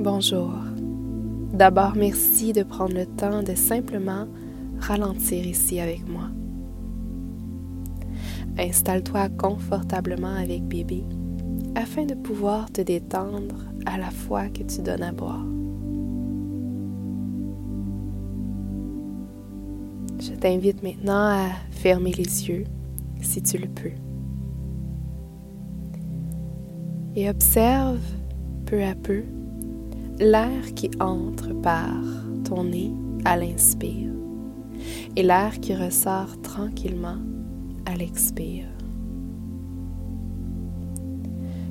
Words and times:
Bonjour. 0.00 0.54
D'abord, 1.52 1.92
merci 1.94 2.54
de 2.54 2.62
prendre 2.62 2.94
le 2.94 3.04
temps 3.04 3.42
de 3.42 3.54
simplement 3.54 4.26
ralentir 4.78 5.46
ici 5.46 5.78
avec 5.78 6.08
moi. 6.08 6.30
Installe-toi 8.58 9.28
confortablement 9.28 10.34
avec 10.34 10.62
bébé 10.62 11.04
afin 11.74 12.06
de 12.06 12.14
pouvoir 12.14 12.72
te 12.72 12.80
détendre 12.80 13.56
à 13.84 13.98
la 13.98 14.10
fois 14.10 14.48
que 14.48 14.62
tu 14.62 14.80
donnes 14.80 15.02
à 15.02 15.12
boire. 15.12 15.44
Je 20.18 20.32
t'invite 20.32 20.82
maintenant 20.82 21.28
à 21.28 21.48
fermer 21.72 22.12
les 22.12 22.48
yeux 22.48 22.64
si 23.20 23.42
tu 23.42 23.58
le 23.58 23.68
peux. 23.68 23.92
Et 27.14 27.28
observe 27.28 28.00
peu 28.64 28.82
à 28.82 28.94
peu 28.94 29.24
l'air 30.20 30.74
qui 30.74 30.90
entre 31.00 31.54
par 31.62 31.96
ton 32.44 32.64
nez 32.64 32.92
à 33.24 33.38
l'inspire 33.38 34.12
et 35.16 35.22
l'air 35.22 35.58
qui 35.60 35.74
ressort 35.74 36.40
tranquillement 36.42 37.16
à 37.86 37.96
l'expire. 37.96 38.66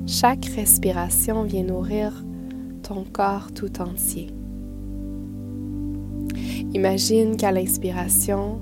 Chaque 0.08 0.45
respiration 0.45 1.44
vient 1.44 1.63
nourrir 1.63 2.25
ton 2.81 3.03
corps 3.03 3.52
tout 3.53 3.81
entier. 3.81 4.31
Imagine 6.73 7.38
qu'à 7.38 7.52
l'inspiration, 7.52 8.59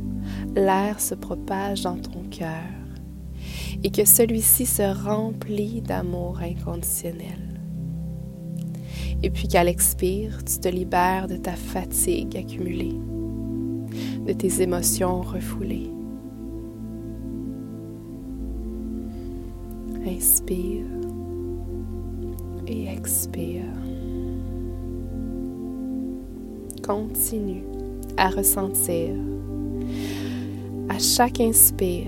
l'air 0.53 0.99
se 0.99 1.15
propage 1.15 1.83
dans 1.83 1.97
ton 1.97 2.23
cœur 2.29 2.49
et 3.85 3.89
que 3.89 4.03
celui-ci 4.03 4.65
se 4.65 5.05
remplit 5.05 5.81
d'amour 5.81 6.39
inconditionnel. 6.41 7.56
Et 9.23 9.29
puis 9.29 9.47
qu'à 9.47 9.63
l'expire, 9.63 10.43
tu 10.43 10.59
te 10.59 10.67
libères 10.67 11.27
de 11.27 11.37
ta 11.37 11.53
fatigue 11.53 12.37
accumulée, 12.37 12.95
de 14.25 14.33
tes 14.33 14.61
émotions 14.61 15.21
refoulées. 15.21 15.89
Inspire 20.05 20.85
et 22.67 22.87
expire. 22.87 23.65
Continue 26.85 27.63
à 28.15 28.29
ressentir. 28.29 29.09
À 30.89 30.99
chaque 30.99 31.41
inspire, 31.41 32.07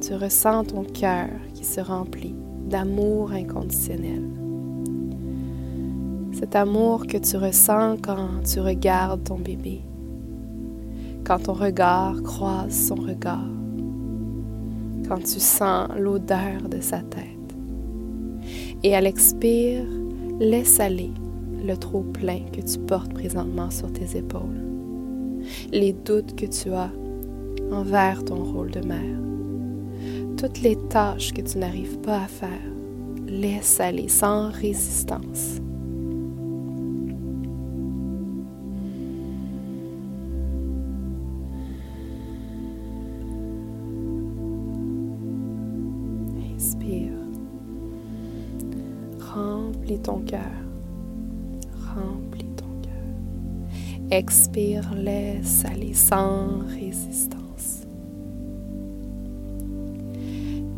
tu 0.00 0.14
ressens 0.14 0.64
ton 0.64 0.84
cœur 0.84 1.28
qui 1.54 1.64
se 1.64 1.80
remplit 1.80 2.34
d'amour 2.68 3.32
inconditionnel. 3.32 4.45
Cet 6.38 6.54
amour 6.54 7.06
que 7.06 7.16
tu 7.16 7.38
ressens 7.38 7.96
quand 8.02 8.42
tu 8.44 8.60
regardes 8.60 9.24
ton 9.24 9.38
bébé, 9.38 9.80
quand 11.24 11.44
ton 11.44 11.54
regard 11.54 12.22
croise 12.22 12.88
son 12.88 12.96
regard, 12.96 13.48
quand 15.08 15.20
tu 15.20 15.40
sens 15.40 15.88
l'odeur 15.98 16.68
de 16.70 16.78
sa 16.82 16.98
tête. 16.98 17.24
Et 18.82 18.94
à 18.94 19.00
l'expire, 19.00 19.86
laisse 20.38 20.78
aller 20.78 21.10
le 21.66 21.74
trop 21.74 22.02
plein 22.02 22.40
que 22.52 22.60
tu 22.60 22.78
portes 22.80 23.14
présentement 23.14 23.70
sur 23.70 23.90
tes 23.90 24.18
épaules, 24.18 24.60
les 25.72 25.94
doutes 25.94 26.36
que 26.36 26.44
tu 26.44 26.70
as 26.74 26.90
envers 27.72 28.22
ton 28.26 28.44
rôle 28.44 28.72
de 28.72 28.86
mère, 28.86 29.20
toutes 30.36 30.60
les 30.60 30.76
tâches 30.90 31.32
que 31.32 31.40
tu 31.40 31.56
n'arrives 31.56 31.98
pas 32.00 32.24
à 32.24 32.28
faire, 32.28 32.50
laisse 33.26 33.80
aller 33.80 34.08
sans 34.08 34.50
résistance. 34.50 35.62
Remplis 49.86 50.02
ton 50.02 50.18
cœur. 50.18 50.40
Remplis 51.94 52.48
ton 52.56 52.66
cœur. 52.82 54.10
Expire, 54.10 54.92
laisse 54.96 55.64
aller 55.64 55.94
sans 55.94 56.58
résistance. 56.66 57.82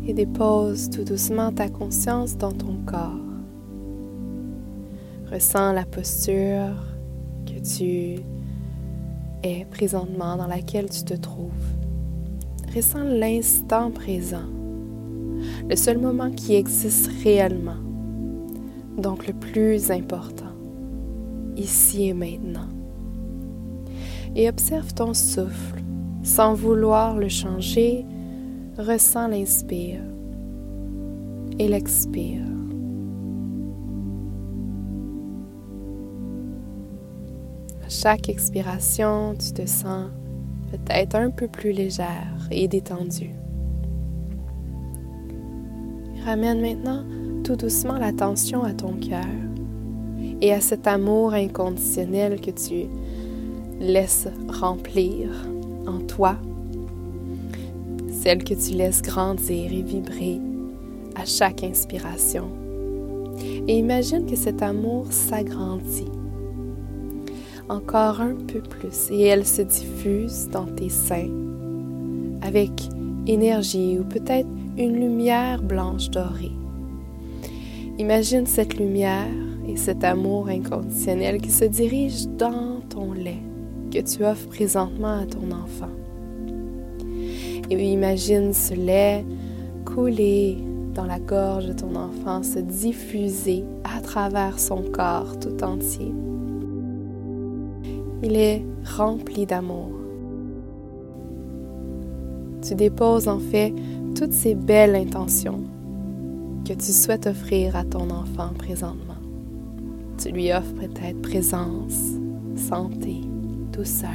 Et 0.05 0.13
dépose 0.13 0.91
tout 0.91 1.03
doucement 1.03 1.51
ta 1.51 1.69
conscience 1.69 2.37
dans 2.37 2.51
ton 2.51 2.75
corps. 2.85 3.17
Ressens 5.31 5.73
la 5.73 5.85
posture 5.85 6.75
que 7.47 7.59
tu 7.67 8.21
es 9.41 9.65
présentement, 9.71 10.37
dans 10.37 10.45
laquelle 10.45 10.91
tu 10.91 11.03
te 11.03 11.15
trouves. 11.15 11.49
Ressens 12.75 13.05
l'instant 13.05 13.89
présent, 13.89 14.49
le 15.67 15.75
seul 15.75 15.97
moment 15.97 16.29
qui 16.29 16.53
existe 16.53 17.09
réellement 17.23 17.88
donc 18.99 19.27
le 19.27 19.33
plus 19.33 19.91
important, 19.91 20.53
ici 21.55 22.09
et 22.09 22.13
maintenant. 22.13 22.67
Et 24.35 24.47
observe 24.47 24.93
ton 24.93 25.13
souffle 25.13 25.81
sans 26.23 26.53
vouloir 26.53 27.17
le 27.17 27.29
changer. 27.29 28.05
Ressens 28.77 29.27
l'inspire 29.27 30.01
et 31.57 31.67
l'expire. 31.67 32.45
À 37.83 37.89
chaque 37.89 38.29
expiration, 38.29 39.35
tu 39.37 39.51
te 39.51 39.65
sens 39.65 40.09
peut-être 40.71 41.15
un 41.15 41.31
peu 41.31 41.47
plus 41.47 41.71
légère 41.71 42.47
et 42.51 42.67
détendue. 42.67 43.35
Ramène 46.25 46.61
maintenant 46.61 47.03
tout 47.49 47.55
doucement 47.55 47.97
l'attention 47.97 48.63
à 48.63 48.73
ton 48.73 48.93
cœur 48.93 49.25
et 50.39 50.53
à 50.53 50.61
cet 50.61 50.85
amour 50.85 51.33
inconditionnel 51.33 52.39
que 52.39 52.51
tu 52.51 52.85
laisses 53.79 54.27
remplir 54.47 55.31
en 55.87 55.97
toi, 55.97 56.35
celle 58.21 58.43
que 58.43 58.53
tu 58.53 58.75
laisses 58.75 59.01
grandir 59.01 59.73
et 59.73 59.81
vibrer 59.81 60.39
à 61.15 61.25
chaque 61.25 61.63
inspiration. 61.63 62.51
Et 63.67 63.79
imagine 63.79 64.27
que 64.27 64.35
cet 64.35 64.61
amour 64.61 65.07
s'agrandit 65.09 66.11
encore 67.67 68.21
un 68.21 68.35
peu 68.35 68.61
plus 68.61 69.09
et 69.09 69.23
elle 69.23 69.47
se 69.47 69.63
diffuse 69.63 70.49
dans 70.49 70.67
tes 70.67 70.89
seins 70.89 71.31
avec 72.43 72.69
énergie 73.25 73.97
ou 73.97 74.03
peut-être 74.03 74.49
une 74.77 74.99
lumière 74.99 75.63
blanche 75.63 76.11
dorée. 76.11 76.51
Imagine 77.99 78.45
cette 78.45 78.77
lumière 78.77 79.27
et 79.67 79.75
cet 79.75 80.05
amour 80.05 80.47
inconditionnel 80.47 81.41
qui 81.41 81.51
se 81.51 81.65
dirige 81.65 82.27
dans 82.29 82.79
ton 82.87 83.11
lait 83.11 83.43
que 83.91 83.99
tu 83.99 84.23
offres 84.23 84.47
présentement 84.47 85.19
à 85.19 85.25
ton 85.25 85.51
enfant. 85.51 85.91
Et 87.69 87.75
imagine 87.75 88.53
ce 88.53 88.73
lait 88.73 89.25
couler 89.83 90.59
dans 90.93 91.03
la 91.03 91.19
gorge 91.19 91.67
de 91.67 91.73
ton 91.73 91.93
enfant, 91.95 92.41
se 92.41 92.59
diffuser 92.59 93.65
à 93.83 93.99
travers 93.99 94.59
son 94.59 94.81
corps 94.83 95.37
tout 95.37 95.61
entier. 95.61 96.13
Il 98.23 98.37
est 98.37 98.63
rempli 98.95 99.45
d'amour. 99.45 99.91
Tu 102.61 102.75
déposes 102.75 103.27
en 103.27 103.39
fait 103.39 103.73
toutes 104.15 104.33
ces 104.33 104.55
belles 104.55 104.95
intentions 104.95 105.65
tu 106.73 106.91
souhaites 106.91 107.27
offrir 107.27 107.75
à 107.75 107.83
ton 107.83 108.09
enfant 108.09 108.49
présentement. 108.57 109.15
Tu 110.17 110.29
lui 110.29 110.51
offres 110.51 110.73
peut-être 110.73 111.21
présence, 111.21 112.15
santé, 112.55 113.21
douceur, 113.71 114.09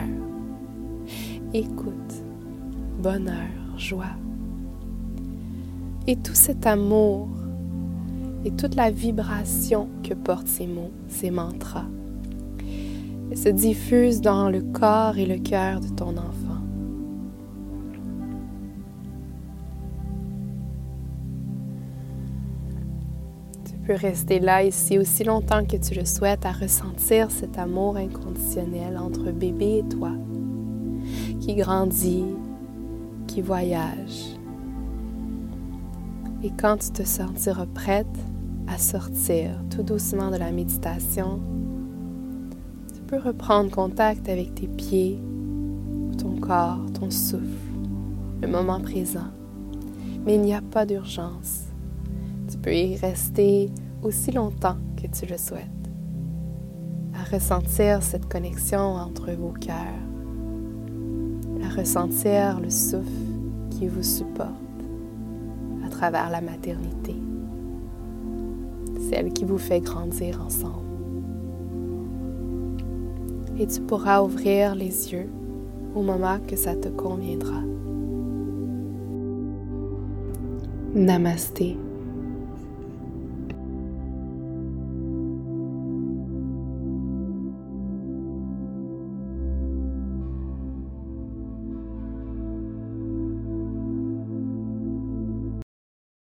écoute, 1.53 1.95
bonheur, 3.03 3.49
joie. 3.77 4.17
Et 6.07 6.17
tout 6.17 6.35
cet 6.35 6.67
amour 6.67 7.29
et 8.45 8.51
toute 8.51 8.75
la 8.75 8.91
vibration 8.91 9.89
que 10.03 10.13
portent 10.13 10.49
ces 10.49 10.67
mots, 10.67 10.93
ces 11.09 11.31
mantras, 11.31 11.87
se 13.35 13.49
diffusent 13.49 14.21
dans 14.21 14.51
le 14.51 14.61
corps 14.61 15.17
et 15.17 15.27
le 15.27 15.39
cœur 15.39 15.81
de 15.81 15.89
ton 15.89 16.17
enfant. 16.17 16.44
Peux 23.87 23.95
rester 23.95 24.41
là 24.41 24.65
ici 24.65 24.99
aussi 24.99 25.25
longtemps 25.25 25.65
que 25.65 25.77
tu 25.77 25.95
le 25.95 26.05
souhaites 26.05 26.47
à 26.47 26.53
ressentir 26.53 27.31
cet 27.31 27.59
amour 27.59 27.97
inconditionnel 27.97 28.99
entre 28.99 29.31
bébé 29.31 29.79
et 29.85 29.89
toi, 29.89 30.13
qui 31.41 31.55
grandit, 31.55 32.25
qui 33.27 33.41
voyage. 33.41 34.37
Et 36.43 36.51
quand 36.51 36.79
tu 36.79 36.91
te 36.91 37.03
sentiras 37.03 37.67
prête 37.67 38.07
à 38.67 38.79
sortir 38.79 39.51
tout 39.71 39.83
doucement 39.83 40.31
de 40.31 40.37
la 40.37 40.51
méditation, 40.51 41.41
peux 43.07 43.19
reprendre 43.19 43.71
contact 43.71 44.29
avec 44.29 44.55
tes 44.55 44.67
pieds, 44.67 45.19
ton 46.19 46.37
corps, 46.41 46.81
ton 46.99 47.11
souffle, 47.11 47.45
le 48.41 48.49
moment 48.49 48.81
présent. 48.81 49.29
Mais 50.25 50.35
il 50.35 50.41
n'y 50.41 50.55
a 50.55 50.63
pas 50.63 50.87
d'urgence. 50.87 51.64
Tu 52.51 52.59
peux 52.59 52.75
y 52.75 52.97
rester 52.97 53.71
aussi 54.03 54.31
longtemps 54.31 54.77
que 54.97 55.07
tu 55.07 55.27
le 55.27 55.39
souhaites, 55.39 55.65
à 57.15 57.25
ressentir 57.35 58.03
cette 58.03 58.29
connexion 58.29 58.81
entre 58.81 59.33
vos 59.33 59.53
cœurs, 59.53 59.75
à 61.65 61.75
ressentir 61.75 62.61
le 62.61 62.71
souffle 62.71 63.09
qui 63.71 63.89
vous 63.89 64.03
supporte 64.03 64.51
à 65.87 65.89
travers 65.89 66.29
la 66.31 66.43
maternité, 66.43 67.15
celle 69.11 69.33
qui 69.33 69.45
vous 69.45 69.59
fait 69.59 69.81
grandir 69.81 70.43
ensemble. 70.45 70.85
Et 73.59 73.67
tu 73.67 73.81
pourras 73.81 74.21
ouvrir 74.23 74.75
les 74.75 75.13
yeux 75.13 75.31
au 75.95 76.03
moment 76.03 76.39
que 76.47 76.57
ça 76.57 76.75
te 76.75 76.89
conviendra. 76.89 77.63
Namasté. 80.95 81.77